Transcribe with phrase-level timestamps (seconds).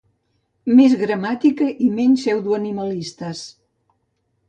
[0.79, 3.47] Més gramàtica i menys pseudoanimalistes